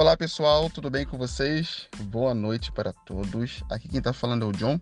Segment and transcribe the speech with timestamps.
[0.00, 1.86] Olá pessoal, tudo bem com vocês?
[2.04, 3.62] Boa noite para todos.
[3.70, 4.80] Aqui quem está falando é o John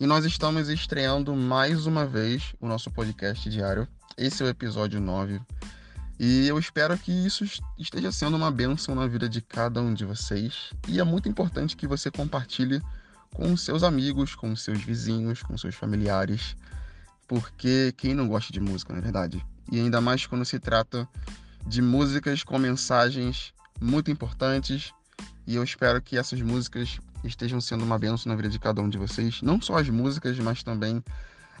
[0.00, 3.86] e nós estamos estreando mais uma vez o nosso podcast diário.
[4.16, 5.42] Esse é o episódio 9
[6.18, 7.44] e eu espero que isso
[7.78, 11.76] esteja sendo uma bênção na vida de cada um de vocês e é muito importante
[11.76, 12.80] que você compartilhe
[13.34, 16.56] com seus amigos, com seus vizinhos, com seus familiares,
[17.28, 19.44] porque quem não gosta de música, na é verdade?
[19.70, 21.06] E ainda mais quando se trata
[21.66, 24.92] de músicas com mensagens muito importantes
[25.46, 28.88] e eu espero que essas músicas estejam sendo uma bênção na vida de cada um
[28.88, 29.40] de vocês.
[29.42, 31.02] Não só as músicas, mas também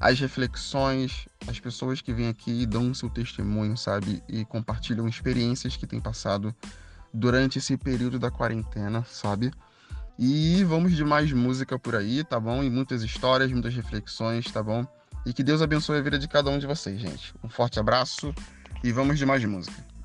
[0.00, 4.22] as reflexões, as pessoas que vêm aqui e dão seu testemunho, sabe?
[4.28, 6.54] E compartilham experiências que têm passado
[7.12, 9.52] durante esse período da quarentena, sabe?
[10.18, 12.62] E vamos de mais música por aí, tá bom?
[12.62, 14.86] E muitas histórias, muitas reflexões, tá bom?
[15.24, 17.34] E que Deus abençoe a vida de cada um de vocês, gente.
[17.42, 18.34] Um forte abraço
[18.82, 19.95] e vamos de mais música.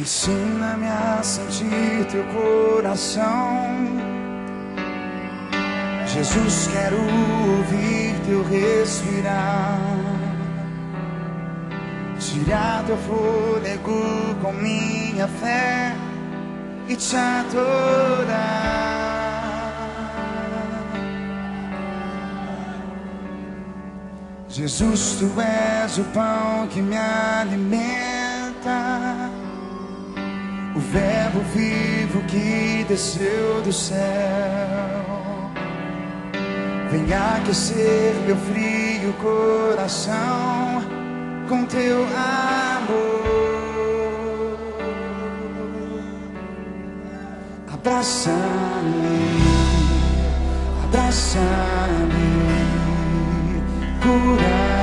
[0.00, 3.76] Ensina-me a sentir teu coração.
[6.06, 9.78] Jesus, quero ouvir teu respirar.
[12.18, 15.94] Tirar teu fôlego com minha fé
[16.88, 18.70] e te adorar.
[24.48, 28.30] Jesus, tu és o pão que me alimenta
[30.74, 33.98] o Verbo vivo que desceu do céu.
[36.90, 40.82] Venha aquecer meu frio coração
[41.48, 43.20] com teu amor.
[47.72, 48.34] Abraça-me,
[50.84, 52.30] abraça-me,
[54.02, 54.79] cura-me,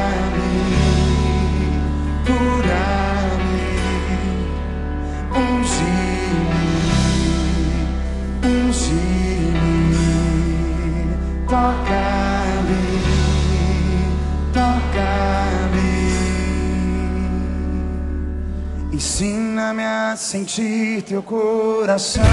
[19.19, 22.23] Ensina-me a sentir teu coração.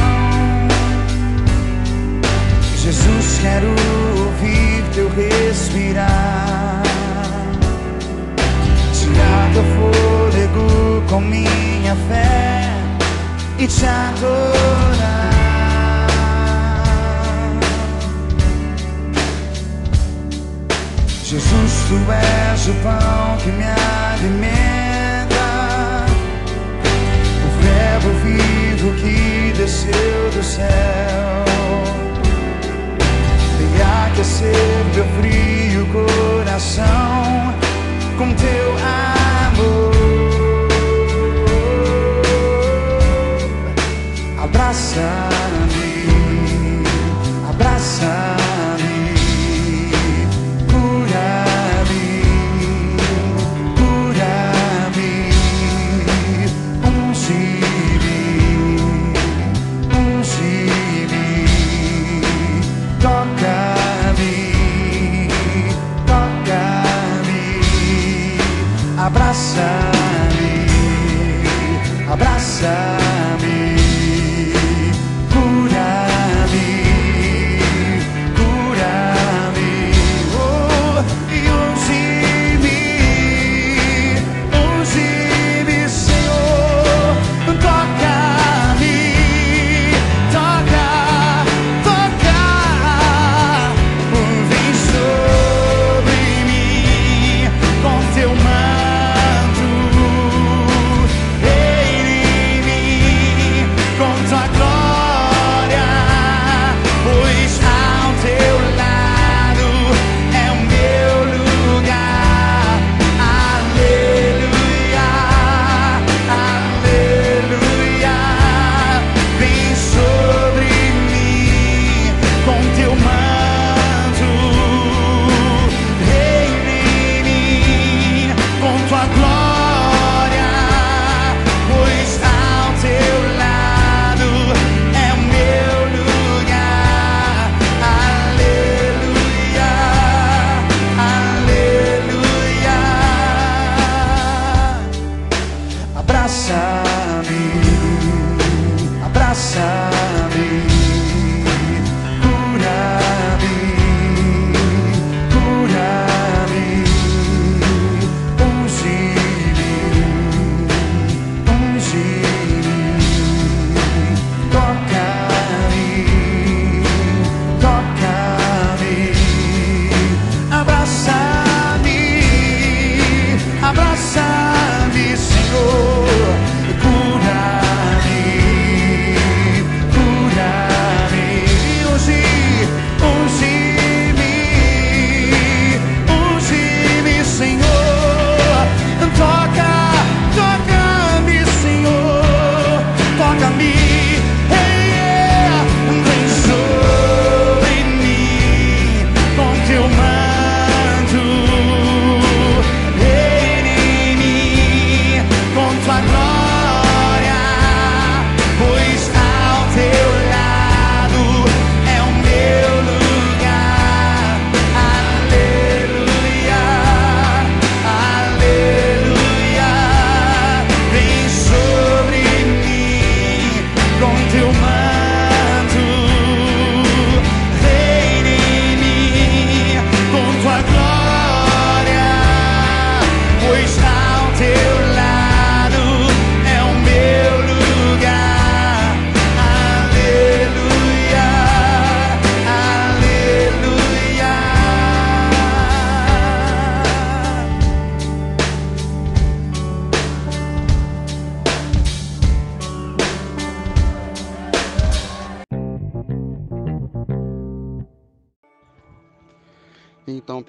[2.76, 3.68] Jesus, quero
[4.18, 6.82] ouvir teu respirar.
[8.92, 12.68] Tirar teu fôlego com minha fé
[13.58, 15.30] e te adorar.
[21.24, 24.83] Jesus, tu és o pão que me alimenta,
[28.12, 31.44] vivo que desceu do céu.
[33.58, 34.54] Vem aquecer
[34.94, 37.54] meu frio coração
[38.18, 39.94] com teu amor.
[44.42, 45.43] Abraça-me,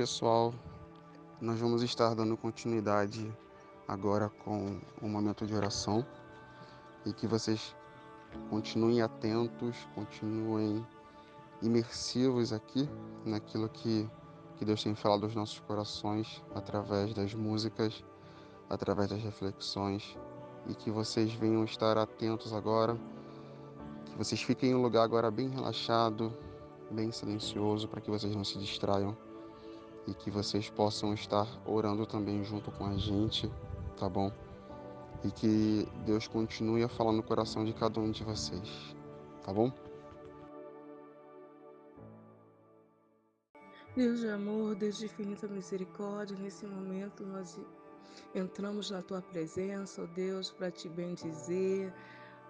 [0.05, 0.53] pessoal,
[1.41, 3.35] nós vamos estar dando continuidade
[3.87, 6.05] agora com o momento de oração.
[7.07, 7.75] E que vocês
[8.47, 10.85] continuem atentos, continuem
[11.59, 12.87] imersivos aqui
[13.25, 14.07] naquilo que,
[14.57, 18.03] que Deus tem falado aos nossos corações através das músicas,
[18.69, 20.15] através das reflexões.
[20.67, 22.95] E que vocês venham estar atentos agora,
[24.05, 26.31] que vocês fiquem em um lugar agora bem relaxado,
[26.91, 29.24] bem silencioso para que vocês não se distraiam
[30.07, 33.51] e que vocês possam estar orando também junto com a gente,
[33.97, 34.31] tá bom?
[35.23, 38.95] E que Deus continue a falar no coração de cada um de vocês,
[39.43, 39.71] tá bom?
[43.95, 47.57] Deus de amor, Deus de infinita misericórdia, nesse momento nós
[48.33, 51.93] entramos na tua presença, ó Deus, para te bendizer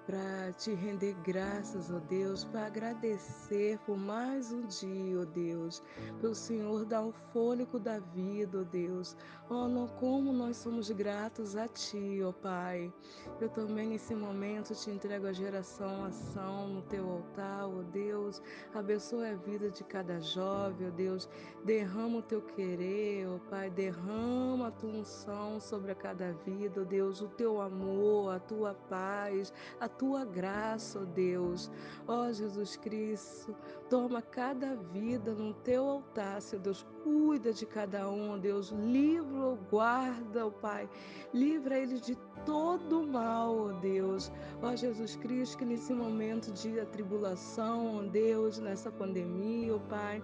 [0.05, 5.81] para te render graças, ó Deus, para agradecer por mais um dia, ó Deus,
[6.21, 9.17] pelo Senhor dar o fôlego da vida, ó Deus.
[9.49, 12.91] Ó, não, como nós somos gratos a Ti, ó Pai.
[13.39, 18.41] Eu também nesse momento te entrego a geração, ação no Teu altar, ó Deus.
[18.73, 21.29] Abençoe a vida de cada jovem, ó Deus.
[21.63, 23.69] Derrama o Teu querer, ó Pai.
[23.69, 27.21] Derrama a Tua unção sobre cada vida, ó Deus.
[27.21, 31.71] O Teu amor, a Tua paz, a tua graça, ó Deus.
[32.07, 33.55] Ó Jesus Cristo,
[33.89, 36.85] toma cada vida no teu altar, Senhor Deus.
[37.03, 38.71] Cuida de cada um, Deus.
[38.71, 40.89] Livra, guarda, ó Pai.
[41.33, 44.31] Livra eles de todo mal, ó Deus.
[44.61, 50.23] Ó Jesus Cristo, que nesse momento de atribulação, ó Deus, nessa pandemia, ó Pai.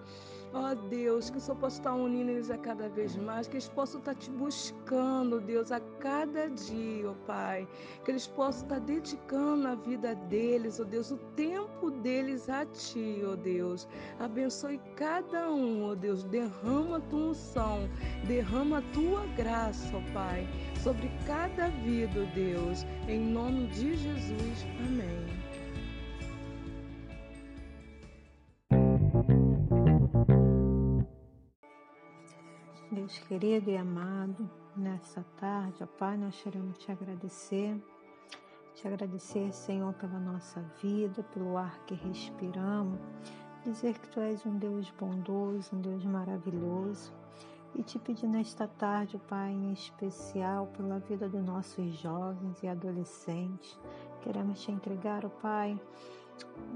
[0.54, 3.68] Ó Deus, que o Senhor possa estar unindo eles a cada vez mais, que eles
[3.68, 7.66] possam estar te buscando, Deus, a cada dia, ó Pai.
[8.04, 13.22] Que eles possam estar dedicando a vida deles, ó Deus, o tempo deles a Ti,
[13.24, 13.61] ó Deus.
[14.18, 16.24] Abençoe cada um, ó Deus.
[16.24, 17.88] Derrama a tua unção,
[18.26, 20.46] derrama a tua graça, ó Pai,
[20.82, 22.84] sobre cada vida, ó Deus.
[23.08, 24.66] Em nome de Jesus.
[24.86, 25.52] Amém.
[32.90, 37.80] Deus querido e amado, nessa tarde, ó Pai, nós queremos te agradecer.
[38.74, 42.98] Te agradecer, Senhor, pela nossa vida, pelo ar que respiramos.
[43.64, 47.12] Dizer que Tu és um Deus bondoso, um Deus maravilhoso.
[47.74, 53.78] E te pedir nesta tarde, Pai, em especial pela vida dos nossos jovens e adolescentes.
[54.20, 55.80] Queremos te entregar, ó Pai,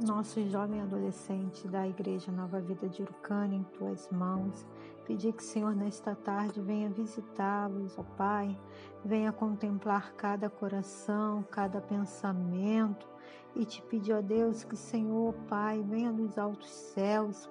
[0.06, 4.64] nossos jovens e adolescentes da Igreja Nova Vida de Urucânia em Tuas mãos
[5.06, 8.58] Pedir que, Senhor, nesta tarde venha visitá-los, ó Pai,
[9.04, 13.08] venha contemplar cada coração, cada pensamento
[13.56, 17.48] e te pedir, ó Deus, que, Senhor, Pai, venha dos altos céus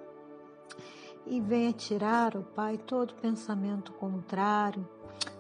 [1.26, 4.88] e venha tirar, ó Pai, todo pensamento contrário,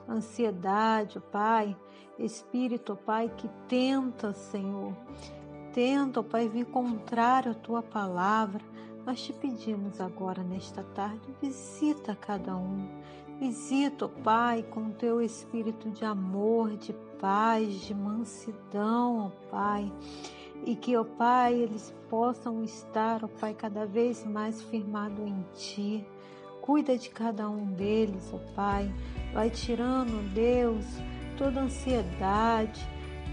[0.07, 1.77] ansiedade, ó Pai,
[2.17, 4.93] espírito, ó Pai, que tenta, Senhor,
[5.73, 8.63] tenta, ó Pai, vir contrário à tua palavra
[9.05, 12.87] nós te pedimos agora, nesta tarde, visita cada um.
[13.39, 16.91] Visita, ó Pai, com teu espírito de amor, de
[17.21, 19.93] paz, de mansidão, ó Pai.
[20.65, 26.05] E que, ó Pai, eles possam estar, ó Pai, cada vez mais firmado em Ti.
[26.61, 28.91] Cuida de cada um deles, ó Pai.
[29.33, 30.85] Vai tirando, Deus,
[31.37, 32.81] toda ansiedade,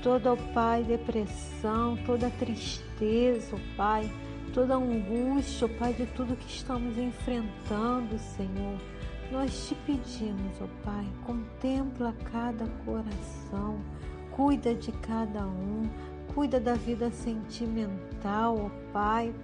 [0.03, 4.11] toda, ó Pai, depressão, toda tristeza, ó Pai
[4.53, 8.79] toda angústia, Pai, de tudo que estamos enfrentando, Senhor.
[9.31, 13.81] Nós te pedimos, ó Pai, contempla cada coração,
[14.31, 15.89] cuida de cada um,
[16.35, 19.35] cuida da vida sentimental, ó Pai.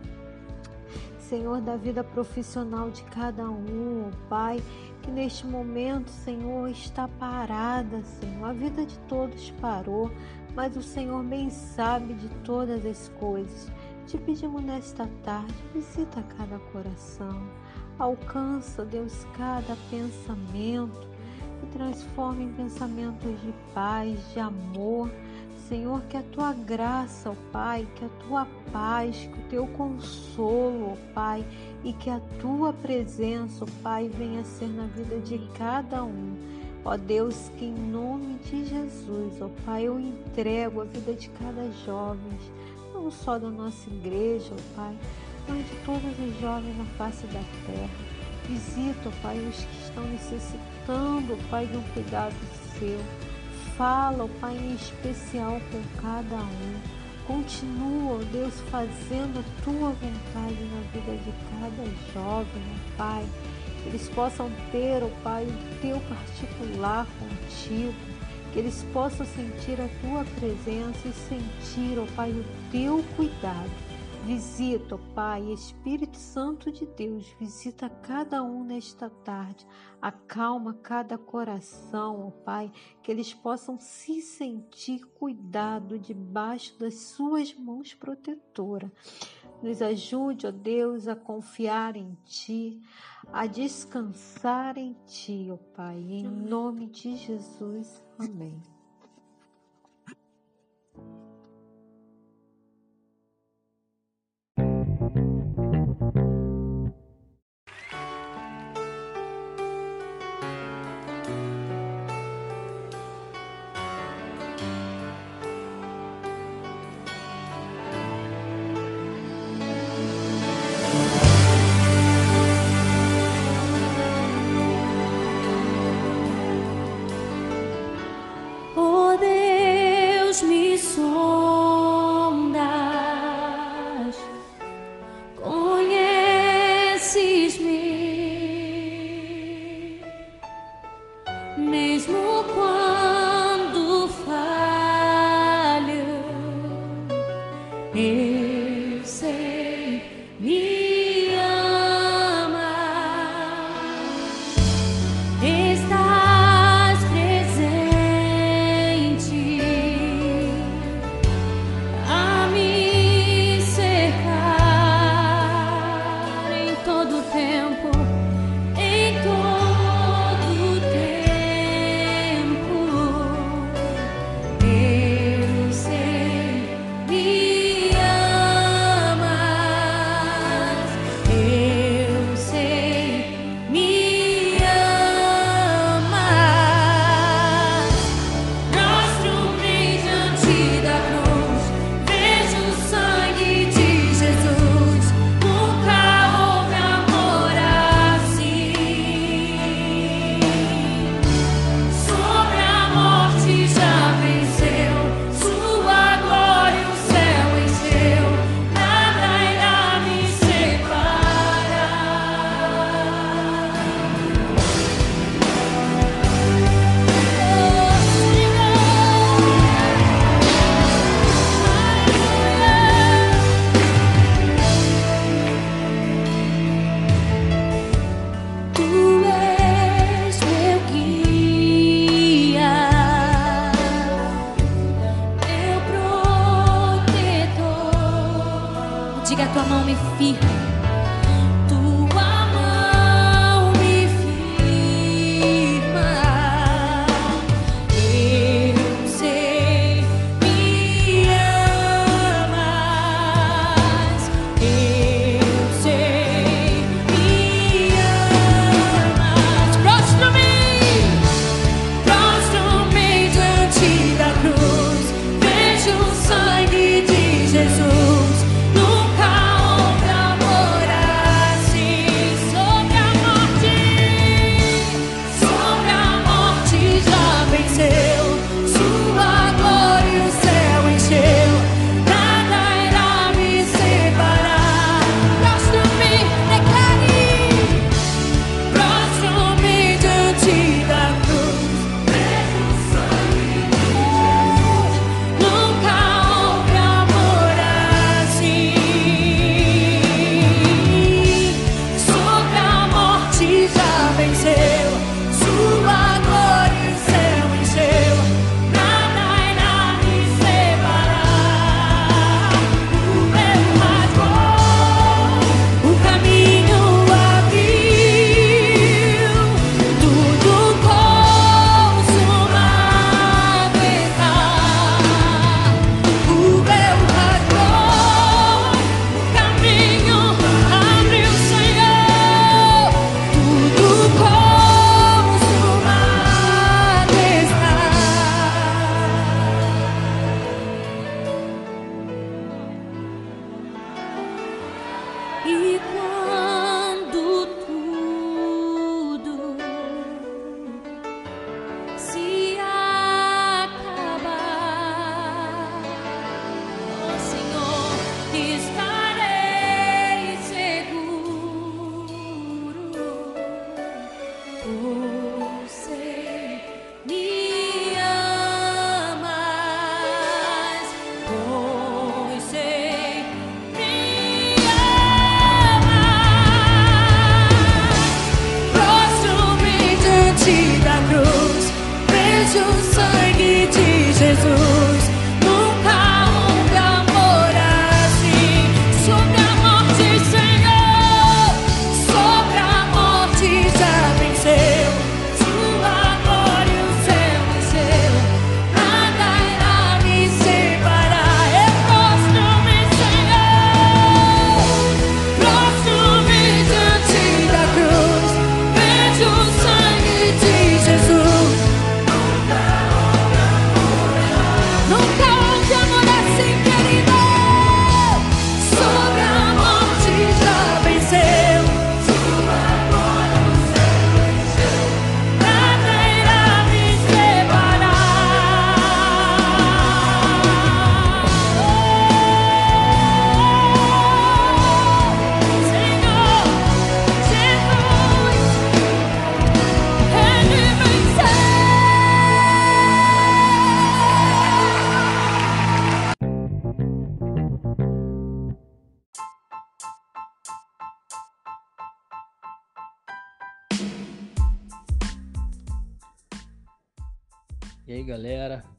[1.19, 4.63] Senhor, da vida profissional de cada um, ó Pai,
[5.03, 8.47] que neste momento, Senhor, está parada, Senhor.
[8.47, 10.11] A vida de todos parou,
[10.55, 13.71] mas o Senhor bem sabe de todas as coisas.
[14.07, 17.47] Te pedimos nesta tarde, visita cada coração,
[17.99, 21.07] alcança, Deus, cada pensamento
[21.63, 25.11] e transforma em pensamentos de paz, de amor.
[25.69, 30.93] Senhor, que a tua graça, ó Pai, que a tua paz, que o teu consolo,
[30.93, 31.45] ó Pai,
[31.85, 36.37] e que a tua presença, ó Pai, venha ser na vida de cada um.
[36.85, 41.71] Ó Deus, que em nome de Jesus, ó Pai, eu entrego a vida de cada
[41.85, 42.39] jovem,
[42.95, 44.97] não só da nossa igreja, ó Pai,
[45.47, 47.91] mas de todos os jovens na face da terra.
[48.47, 52.35] Visita, ó Pai, os que estão necessitando, ó Pai, de um cuidado
[52.79, 53.38] seu.
[53.79, 56.81] Fala, ó Pai, em especial com cada um.
[57.29, 63.25] Continua, ó Deus, fazendo a tua vontade na vida de cada jovem, ó Pai.
[63.81, 67.95] que eles possam ter, oh Pai, o teu particular contigo,
[68.53, 73.88] que eles possam sentir a tua presença e sentir, oh Pai, o teu cuidado.
[74.29, 79.67] Visita, ó Pai, Espírito Santo de Deus, visita cada um nesta tarde,
[80.03, 82.71] acalma cada coração, ó Pai,
[83.03, 88.91] que eles possam se sentir cuidado debaixo das suas mãos protetoras.
[89.63, 92.83] Nos ajude, ó Deus, a confiar em Ti,
[93.33, 95.97] a descansar em Ti, ó Pai.
[95.97, 98.05] Em nome de Jesus.
[98.19, 98.61] Amém.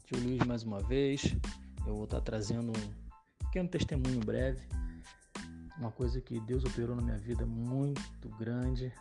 [0.10, 1.36] Galera, tio Luiz mais uma vez.
[1.86, 4.62] Eu vou estar trazendo um pequeno testemunho breve.
[5.78, 8.92] Uma coisa que Deus operou na minha vida muito grande.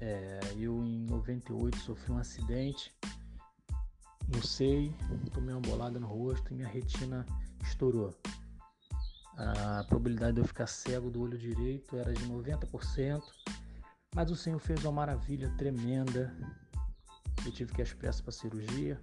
[0.00, 2.92] É, eu em 98 sofri um acidente
[4.28, 4.94] no SEI,
[5.32, 7.24] tomei uma bolada no rosto e minha retina
[7.62, 8.14] estourou.
[9.36, 13.22] A probabilidade de eu ficar cego do olho direito era de 90%,
[14.14, 16.34] mas o Senhor fez uma maravilha tremenda
[17.44, 18.98] eu tive que ir às pressas para cirurgia.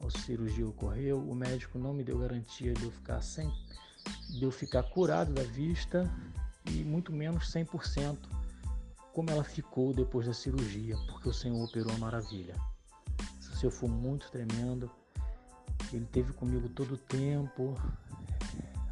[0.00, 3.52] A cirurgia ocorreu, o médico não me deu garantia de eu ficar sem,
[4.30, 6.10] de eu ficar curado da vista
[6.66, 8.16] e muito menos 100%
[9.12, 12.54] como ela ficou depois da cirurgia, porque o Senhor operou a maravilha.
[13.40, 14.90] O Senhor foi muito tremendo.
[15.92, 17.74] Ele teve comigo todo o tempo.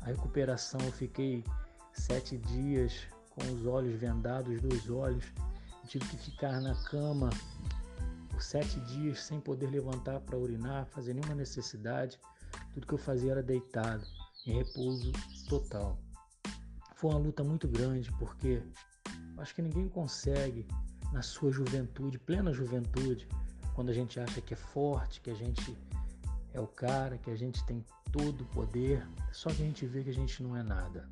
[0.02, 1.44] A recuperação eu fiquei
[1.92, 5.24] sete dias com os olhos vendados, dois olhos.
[5.86, 7.30] Tive que ficar na cama
[8.38, 12.20] por sete dias sem poder levantar para urinar, fazer nenhuma necessidade.
[12.72, 14.06] Tudo que eu fazia era deitado,
[14.46, 15.10] em repouso
[15.48, 15.98] total.
[16.94, 18.62] Foi uma luta muito grande porque
[19.38, 20.68] acho que ninguém consegue
[21.12, 23.26] na sua juventude, plena juventude,
[23.74, 25.76] quando a gente acha que é forte, que a gente
[26.54, 30.04] é o cara, que a gente tem todo o poder, só que a gente vê
[30.04, 31.10] que a gente não é nada.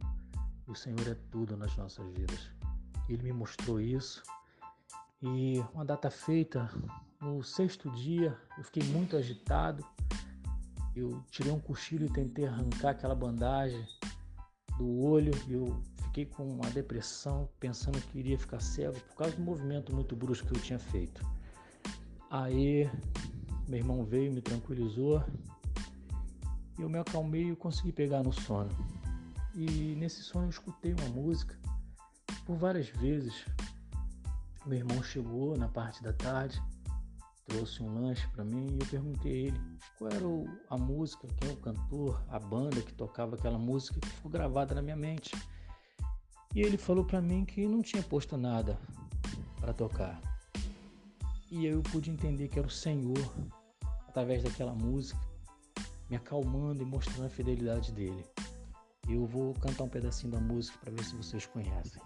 [0.68, 2.52] O Senhor é tudo nas nossas vidas.
[3.08, 4.22] Ele me mostrou isso.
[5.20, 6.70] E uma data feita
[7.20, 9.84] no sexto dia, eu fiquei muito agitado.
[10.94, 13.86] Eu tirei um cochilo e tentei arrancar aquela bandagem
[14.78, 15.32] do olho.
[15.48, 20.16] Eu fiquei com uma depressão, pensando que iria ficar cego por causa do movimento muito
[20.16, 21.24] brusco que eu tinha feito.
[22.30, 22.90] Aí,
[23.68, 25.22] meu irmão veio, me tranquilizou.
[26.78, 28.70] Eu me acalmei e consegui pegar no sono.
[29.54, 31.58] E nesse sono eu escutei uma música
[32.44, 33.46] por várias vezes.
[34.66, 36.60] Meu irmão chegou na parte da tarde
[37.46, 39.60] trouxe um lanche para mim e eu perguntei a ele
[39.96, 44.00] qual era o, a música, quem é o cantor, a banda que tocava aquela música
[44.00, 45.34] que ficou gravada na minha mente.
[46.54, 48.78] E ele falou para mim que não tinha posto nada
[49.60, 50.20] para tocar.
[51.50, 53.32] E eu pude entender que era o Senhor,
[54.08, 55.20] através daquela música,
[56.10, 58.24] me acalmando e mostrando a fidelidade dele.
[59.08, 62.02] Eu vou cantar um pedacinho da música para ver se vocês conhecem.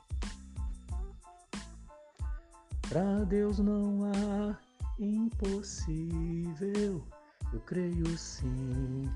[2.89, 4.70] Para Deus não há
[5.01, 7.03] impossível,
[7.53, 9.09] eu creio sim.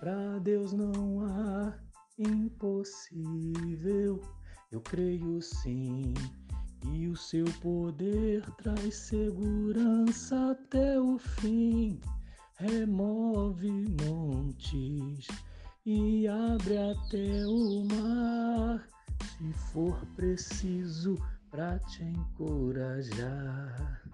[0.00, 1.74] Para Deus não há
[2.18, 4.20] impossível,
[4.72, 6.14] eu creio sim.
[6.92, 12.00] E o seu poder traz segurança até o fim,
[12.54, 15.26] remove montes
[15.84, 18.88] e abre até o mar,
[19.20, 21.16] se for preciso,
[21.50, 24.07] para te encorajar.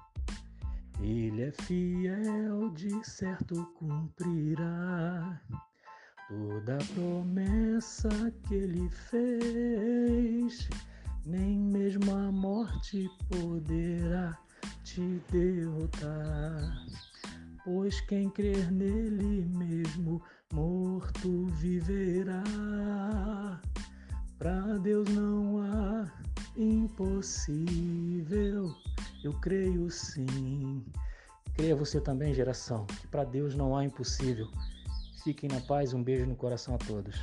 [1.06, 5.38] Ele é fiel, de certo cumprirá
[6.30, 8.08] toda promessa
[8.42, 10.66] que ele fez.
[11.26, 14.34] Nem mesmo a morte poderá
[14.82, 16.86] te derrotar.
[17.66, 20.22] Pois quem crer nele mesmo
[20.54, 22.42] morto viverá.
[24.38, 26.10] Para Deus não há
[26.56, 27.54] impossível
[29.24, 30.84] Eu creio sim.
[31.54, 34.46] Creia você também, geração, que para Deus não há impossível.
[35.22, 37.18] Fiquem na paz, um beijo no coração a todos.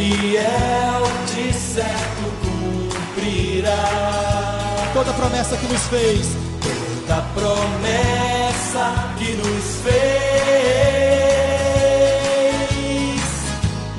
[0.00, 3.84] Fiel, de certo cumprirá.
[4.94, 6.26] Toda promessa que nos fez,
[6.62, 10.00] toda promessa que nos fez,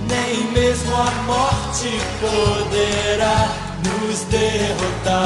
[0.09, 3.49] nem mesmo a morte poderá
[3.85, 5.21] nos derrotar.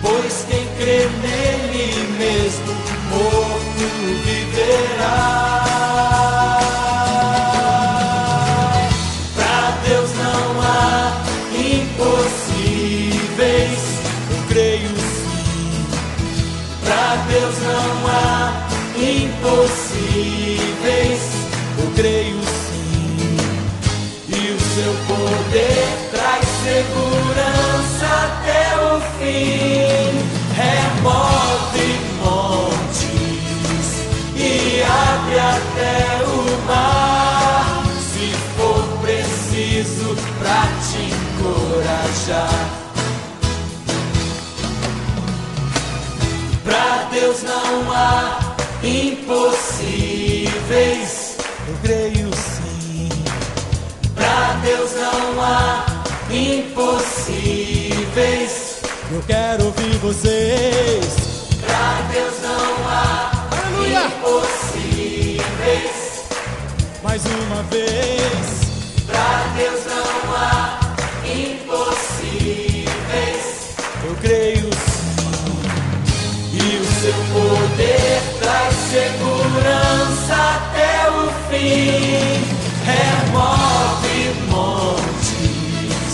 [0.00, 2.72] Pois quem crê nele mesmo
[3.10, 3.84] morto
[4.24, 5.67] viverá.
[17.38, 20.00] Deus não há impossíveis.
[21.78, 23.36] Eu creio sim.
[24.26, 30.10] E o seu poder traz segurança até o fim.
[30.56, 31.88] Remove
[32.24, 33.88] montes
[34.34, 37.84] e abre até o mar.
[38.00, 40.08] Se for preciso
[40.40, 42.77] pra te encorajar.
[47.68, 49.36] Não há impossíveis.
[51.68, 53.08] Eu creio sim.
[54.14, 55.84] Pra Deus não há
[56.30, 57.48] impossíveis.
[59.12, 61.06] Eu quero ouvir vocês.
[61.64, 63.30] Pra Deus não há
[63.66, 64.06] Aleluia.
[64.06, 65.42] impossíveis.
[67.02, 68.57] Mais uma vez.
[78.90, 82.40] Segurança até o fim.
[82.88, 86.12] Remove montes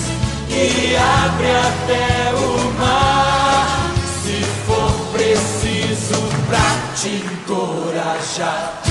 [0.51, 2.39] e abre até o
[2.81, 3.93] mar.
[4.23, 8.84] Se for preciso pra te encorajar.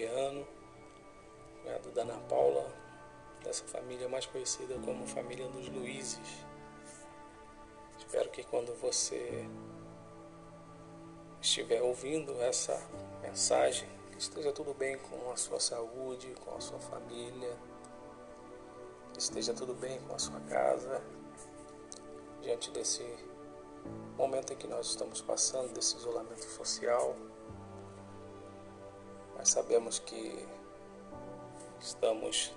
[0.00, 0.46] Fabiano,
[1.62, 2.66] cunhado da Ana Paula,
[3.44, 6.46] dessa família mais conhecida como família dos Luizes.
[7.98, 9.46] Espero que quando você
[11.42, 12.80] estiver ouvindo essa
[13.20, 17.54] mensagem, esteja tudo bem com a sua saúde, com a sua família,
[19.18, 21.02] esteja tudo bem com a sua casa,
[22.40, 23.04] diante desse
[24.16, 27.14] momento em que nós estamos passando desse isolamento social,
[29.40, 30.46] mas sabemos que
[31.80, 32.52] estamos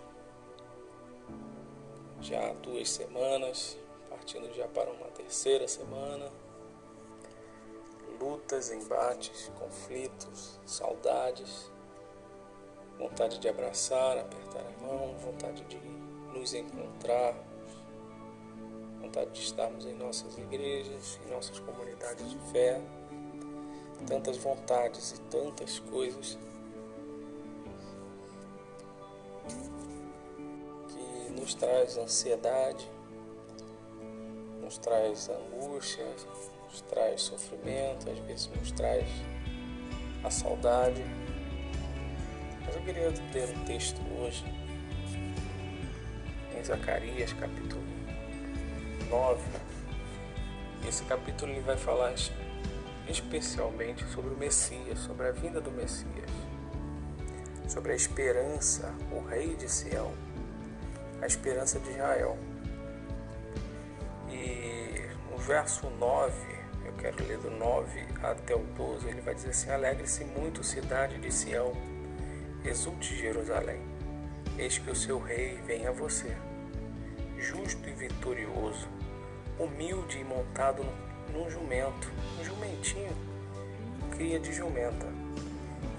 [2.19, 3.78] já há duas semanas,
[4.10, 6.30] partindo já para uma terceira semana.
[8.19, 11.72] Lutas, embates, conflitos, saudades,
[13.00, 15.78] vontade de abraçar, apertar a mão, vontade de
[16.38, 17.34] nos encontrar,
[19.02, 22.82] vontade de estarmos em nossas igrejas, em nossas comunidades de fé,
[24.06, 26.38] tantas vontades e tantas coisas
[30.89, 32.89] que nos traz ansiedade,
[34.62, 36.06] nos traz angústia,
[36.65, 39.08] nos traz sofrimento, às vezes nos traz
[40.23, 41.03] a saudade.
[42.65, 44.45] Mas eu queria ler um texto hoje
[46.58, 47.84] em Zacarias, capítulo
[49.10, 49.41] 9.
[50.88, 52.13] Esse capítulo ele vai falar
[53.08, 56.29] especialmente sobre o Messias, sobre a vinda do Messias,
[57.67, 60.12] sobre a esperança, o rei de Sião,
[61.21, 62.38] a esperança de Israel.
[64.30, 66.34] E no verso 9,
[66.86, 71.17] eu quero ler do 9 até o 12, ele vai dizer assim: Alegre-se muito, cidade
[71.17, 71.73] de Sião,
[72.65, 73.82] exulte Jerusalém,
[74.58, 76.36] eis que o seu rei vem a você,
[77.38, 78.88] justo e vitorioso,
[79.60, 80.84] humilde e montado
[81.32, 83.12] num jumento, um jumentinho,
[84.12, 85.22] cria de jumenta.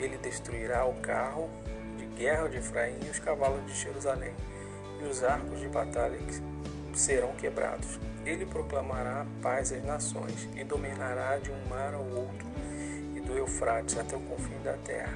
[0.04, 1.48] Ele destruirá o carro
[1.96, 4.34] de guerra de Efraim e os cavalos de Jerusalém,
[5.00, 6.18] e os arcos de batalha
[6.92, 7.98] serão quebrados.
[8.22, 12.46] Ele proclamará paz às nações e dominará de um mar ao outro
[13.16, 15.14] e do Eufrates até o confim da terra.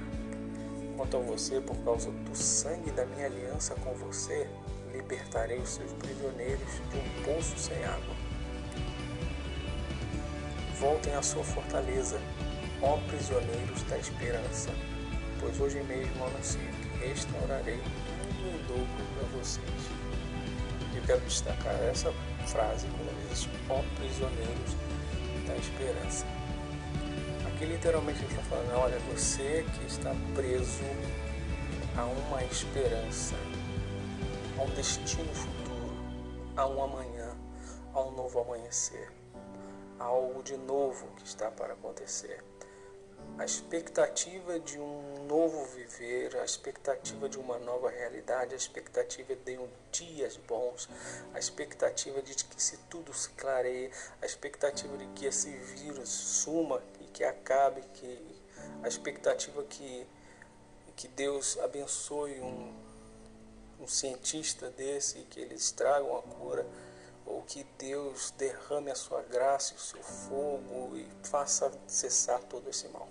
[0.96, 4.48] Quanto a você, por causa do sangue da minha aliança com você,
[4.90, 8.16] libertarei os seus prisioneiros de um poço sem água.
[10.80, 12.18] Voltem à sua fortaleza,
[12.82, 14.70] ó prisioneiros da esperança,
[15.40, 19.66] pois hoje mesmo anuncio que restaurarei tudo em dobro para vocês.
[20.94, 22.12] Eu quero destacar essa
[22.46, 24.76] frase quando ele diz, ó prisioneiros
[25.46, 26.26] da esperança.
[27.46, 30.84] Aqui literalmente ele está falando, olha, você que está preso
[31.96, 33.34] a uma esperança,
[34.56, 35.92] a um destino futuro,
[36.56, 37.36] a um amanhã,
[37.92, 39.10] a um novo amanhecer,
[39.98, 42.44] a algo de novo que está para acontecer
[43.38, 49.56] a expectativa de um novo viver, a expectativa de uma nova realidade, a expectativa de
[49.56, 50.88] um dias bons,
[51.32, 56.82] a expectativa de que se tudo se clareie, a expectativa de que esse vírus suma
[57.00, 58.42] e que acabe, que
[58.82, 60.06] a expectativa que
[60.96, 62.74] que Deus abençoe um,
[63.78, 66.66] um cientista desse, que eles tragam a cura,
[67.24, 72.68] ou que Deus derrame a sua graça e o seu fogo e faça cessar todo
[72.68, 73.08] esse mal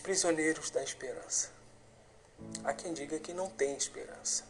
[0.00, 1.50] prisioneiros da esperança.
[2.64, 4.44] Há quem diga que não tem esperança.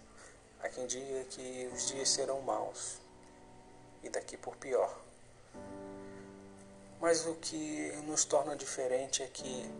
[0.62, 2.98] Há quem diga que os dias serão maus
[4.02, 4.98] e daqui por pior.
[7.00, 9.70] Mas o que nos torna diferente é que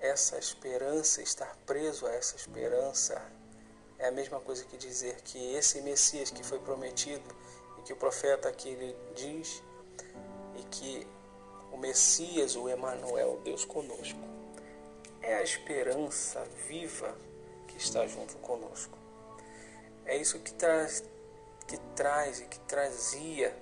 [0.00, 3.20] essa esperança, estar preso a essa esperança,
[3.98, 7.24] é a mesma coisa que dizer que esse Messias que foi prometido
[7.78, 8.76] e que o profeta aqui
[9.14, 9.62] diz,
[10.56, 11.06] e que
[11.72, 14.33] o Messias, o Emanuel, Deus conosco,
[15.26, 17.16] é a esperança viva
[17.66, 18.96] que está junto conosco.
[20.04, 21.02] É isso que traz,
[21.66, 23.56] que traz e que trazia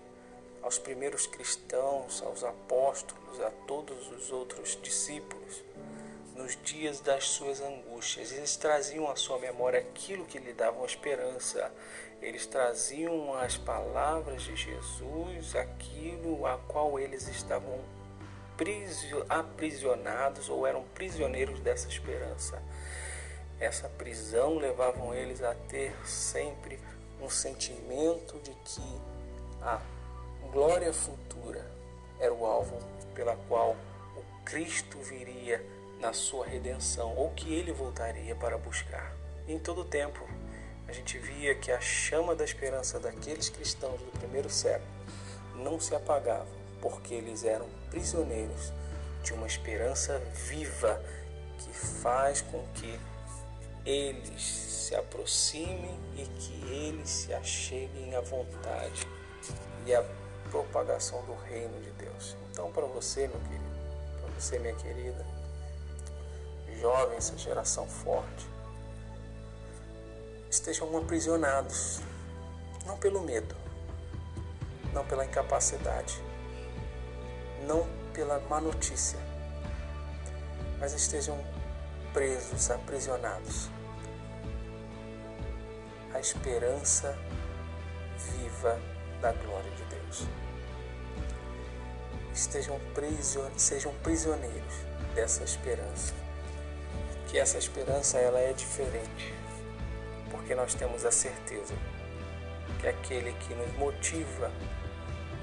[0.60, 5.62] aos primeiros cristãos, aos apóstolos, a todos os outros discípulos,
[6.34, 8.32] nos dias das suas angústias.
[8.32, 11.72] Eles traziam à sua memória aquilo que lhe davam esperança.
[12.20, 17.80] Eles traziam as palavras de Jesus, aquilo a qual eles estavam
[19.28, 22.62] aprisionados ou eram prisioneiros dessa esperança.
[23.58, 26.78] Essa prisão levavam eles a ter sempre
[27.20, 29.00] um sentimento de que
[29.62, 29.80] a
[30.52, 31.64] glória futura
[32.18, 32.78] era o alvo
[33.14, 33.76] pela qual
[34.16, 35.64] o Cristo viria
[36.00, 39.12] na sua redenção ou que ele voltaria para buscar.
[39.46, 40.26] Em todo tempo,
[40.88, 44.90] a gente via que a chama da esperança daqueles cristãos do primeiro século
[45.54, 48.72] não se apagava porque eles eram prisioneiros
[49.22, 51.00] de uma esperança viva
[51.58, 52.98] que faz com que
[53.84, 59.06] eles se aproximem e que eles se acheguem à vontade
[59.84, 60.02] e à
[60.50, 62.36] propagação do reino de Deus.
[62.50, 63.64] Então, para você, meu querido,
[64.20, 65.26] para você, minha querida,
[66.80, 68.46] jovem, essa geração forte,
[70.50, 72.00] estejam aprisionados,
[72.86, 73.54] não pelo medo,
[74.92, 76.21] não pela incapacidade,
[77.66, 79.18] não pela má notícia,
[80.78, 81.38] mas estejam
[82.12, 83.68] presos, aprisionados.
[86.14, 87.16] A esperança
[88.18, 88.78] viva
[89.20, 90.26] da glória de Deus.
[92.34, 94.74] Estejam prision, sejam prisioneiros
[95.14, 96.14] dessa esperança.
[97.28, 99.34] Que essa esperança ela é diferente,
[100.30, 101.74] porque nós temos a certeza
[102.78, 104.50] que é aquele que nos motiva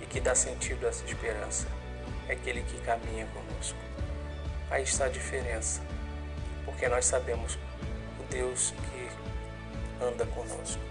[0.01, 1.67] e que dá sentido a essa esperança,
[2.29, 3.77] é aquele que caminha conosco.
[4.69, 5.81] Aí está a diferença,
[6.63, 7.57] porque nós sabemos
[8.19, 10.81] o Deus que anda conosco.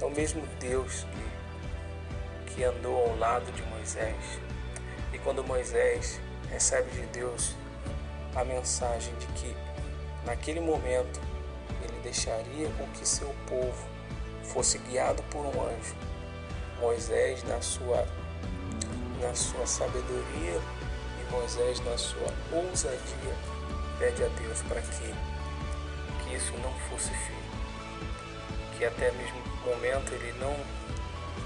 [0.00, 1.06] É o mesmo Deus
[2.46, 4.40] que, que andou ao lado de Moisés.
[5.12, 7.54] E quando Moisés recebe de Deus
[8.34, 9.56] a mensagem de que
[10.26, 11.20] naquele momento
[11.82, 13.86] ele deixaria com que seu povo
[14.42, 15.94] fosse guiado por um anjo.
[16.80, 18.06] Moisés, na sua,
[19.22, 20.60] na sua sabedoria
[21.20, 23.36] e Moisés, na sua ousadia,
[23.98, 25.14] pede a Deus para que,
[26.24, 28.76] que isso não fosse feito.
[28.76, 30.56] Que até mesmo momento ele não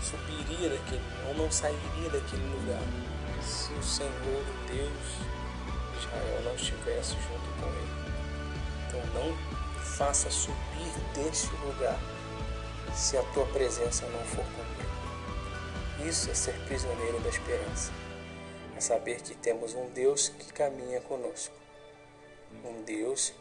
[0.02, 2.82] subiria daquele, ou não sairia daquele lugar
[3.42, 5.36] se o Senhor Deus
[5.98, 7.96] Israel não estivesse junto com ele.
[8.88, 9.36] Então não
[9.82, 11.98] faça subir deste lugar
[12.94, 14.86] se a tua presença não for comigo.
[16.09, 17.90] Isso é ser prisioneiro da esperança.
[18.77, 21.55] É saber que temos um Deus que caminha conosco.
[22.64, 23.33] Um Deus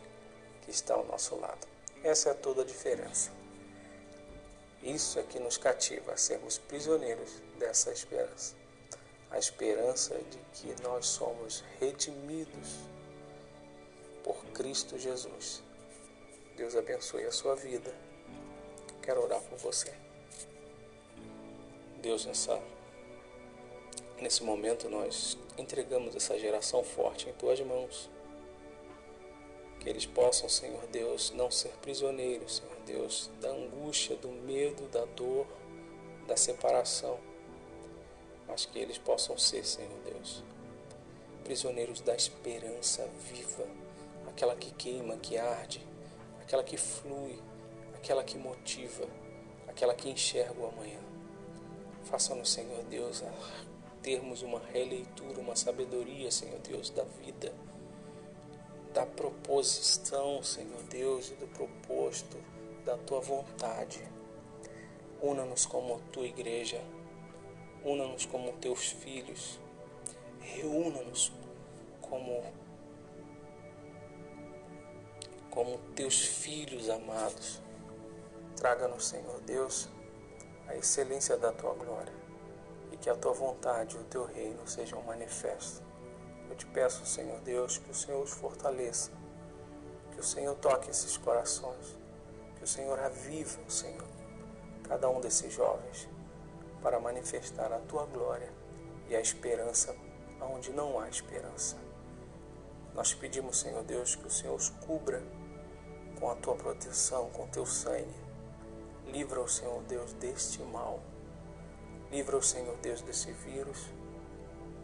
[0.63, 1.67] que está ao nosso lado.
[2.03, 3.31] Essa é toda a diferença.
[4.81, 8.55] Isso é que nos cativa a sermos prisioneiros dessa esperança.
[9.29, 12.79] A esperança de que nós somos redimidos
[14.23, 15.61] por Cristo Jesus.
[16.55, 17.93] Deus abençoe a sua vida
[19.05, 20.04] quero orar por você.
[22.05, 22.61] Deus, nessa,
[24.21, 28.11] nesse momento nós entregamos essa geração forte em tuas mãos.
[29.79, 35.03] Que eles possam, Senhor Deus, não ser prisioneiros, Senhor Deus, da angústia, do medo, da
[35.05, 35.47] dor,
[36.27, 37.19] da separação,
[38.47, 40.43] mas que eles possam ser, Senhor Deus,
[41.43, 43.65] prisioneiros da esperança viva,
[44.27, 45.83] aquela que queima, que arde,
[46.39, 47.39] aquela que flui,
[47.95, 49.07] aquela que motiva,
[49.67, 51.04] aquela que enxerga o amanhã.
[52.05, 53.23] Faça-nos, Senhor Deus,
[54.01, 57.53] termos uma releitura, uma sabedoria, Senhor Deus, da vida,
[58.93, 62.37] da proposição, Senhor Deus, e do proposto
[62.85, 64.01] da tua vontade.
[65.21, 66.79] Una-nos como tua igreja,
[67.83, 69.59] una-nos como teus filhos,
[70.39, 71.31] reúna-nos
[72.01, 72.43] como
[75.49, 77.61] como teus filhos amados.
[78.57, 79.87] Traga-nos, Senhor Deus,
[80.67, 82.13] a excelência da tua glória
[82.91, 85.81] e que a tua vontade e o teu reino sejam manifestos.
[86.49, 89.11] Eu te peço, Senhor Deus, que o Senhor os fortaleça,
[90.11, 91.97] que o Senhor toque esses corações,
[92.57, 94.07] que o Senhor avive, Senhor,
[94.83, 96.07] cada um desses jovens
[96.81, 98.51] para manifestar a tua glória
[99.09, 99.95] e a esperança
[100.41, 101.77] onde não há esperança.
[102.93, 105.21] Nós pedimos, Senhor Deus, que o Senhor os cubra
[106.19, 108.24] com a tua proteção, com o teu sangue
[109.15, 110.99] Livra o Senhor Deus deste mal.
[112.11, 113.89] Livra o Senhor Deus desse vírus.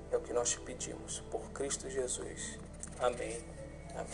[0.09, 1.19] É o que nós te pedimos.
[1.29, 2.57] Por Cristo Jesus.
[2.97, 3.43] Amém.
[3.93, 4.07] Amém.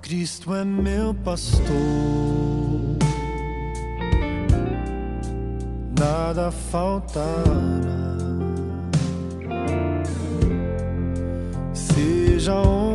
[0.00, 1.66] Cristo é meu pastor,
[5.98, 8.35] nada faltará.
[12.46, 12.85] Seja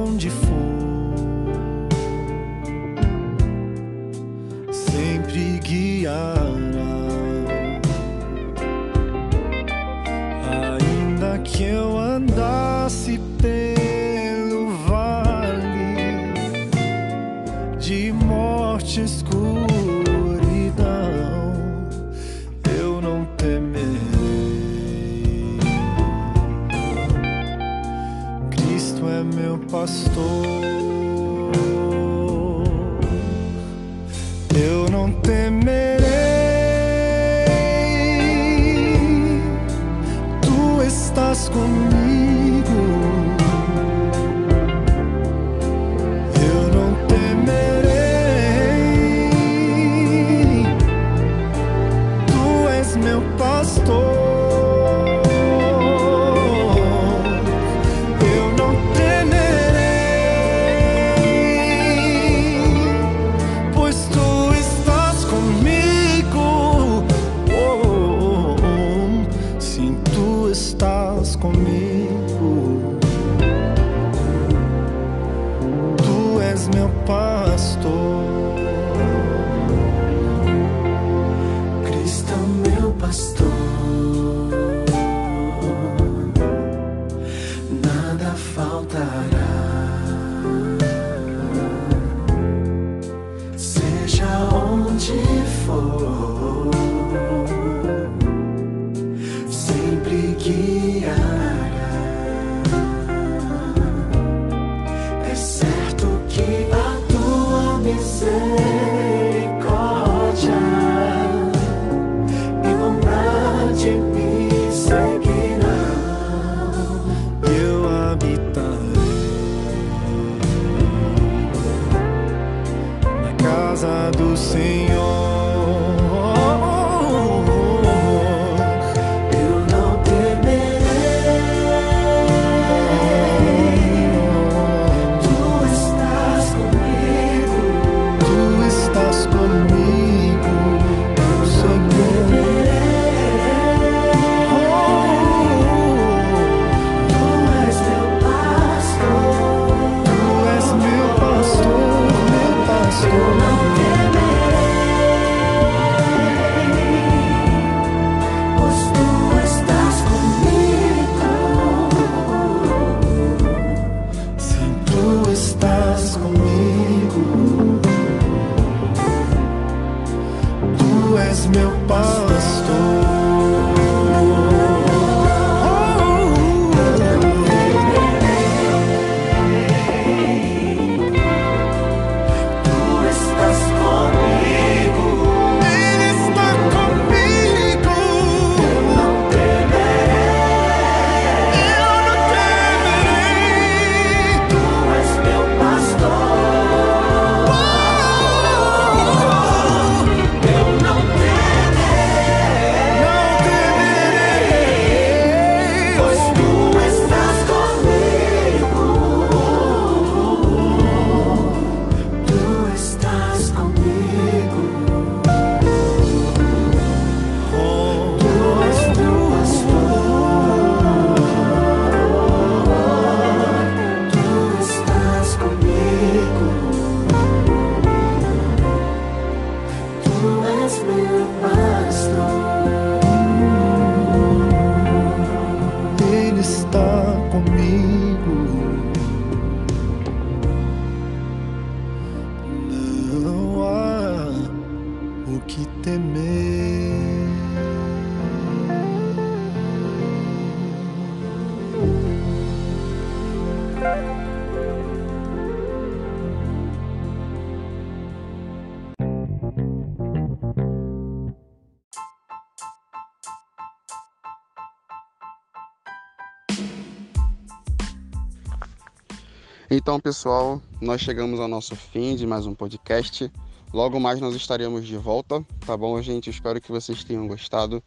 [269.74, 273.32] Então, pessoal, nós chegamos ao nosso fim de mais um podcast.
[273.74, 276.30] Logo mais nós estaremos de volta, tá bom, gente?
[276.30, 277.82] Espero que vocês tenham gostado.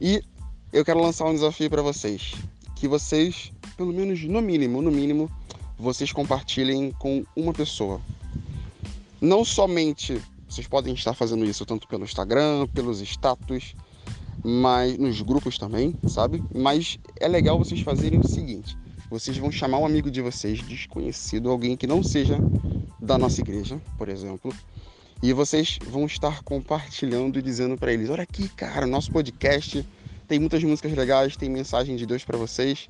[0.00, 0.22] E
[0.72, 2.36] eu quero lançar um desafio para vocês,
[2.74, 5.30] que vocês, pelo menos no mínimo, no mínimo,
[5.78, 8.00] vocês compartilhem com uma pessoa.
[9.20, 10.18] Não somente
[10.48, 13.74] vocês podem estar fazendo isso tanto pelo Instagram, pelos status,
[14.42, 16.42] mas nos grupos também, sabe?
[16.54, 18.74] Mas é legal vocês fazerem o seguinte:
[19.10, 22.38] vocês vão chamar um amigo de vocês, desconhecido, alguém que não seja
[23.00, 24.54] da nossa igreja, por exemplo,
[25.20, 29.84] e vocês vão estar compartilhando e dizendo para eles: olha aqui, cara, nosso podcast
[30.28, 32.88] tem muitas músicas legais, tem mensagem de Deus para vocês.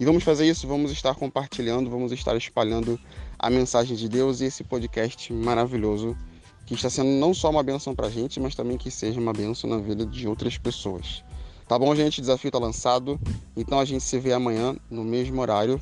[0.00, 2.98] E vamos fazer isso, vamos estar compartilhando, vamos estar espalhando
[3.38, 6.16] a mensagem de Deus e esse podcast maravilhoso
[6.64, 9.32] que está sendo não só uma benção para a gente, mas também que seja uma
[9.32, 11.24] benção na vida de outras pessoas.
[11.68, 12.18] Tá bom, gente?
[12.18, 13.20] O desafio está lançado.
[13.54, 15.78] Então a gente se vê amanhã no mesmo horário,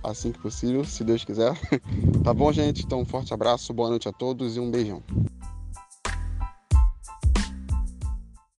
[0.00, 1.58] assim que possível, se Deus quiser.
[2.22, 2.84] tá bom, gente?
[2.84, 5.02] Então um forte abraço, boa noite a todos e um beijão.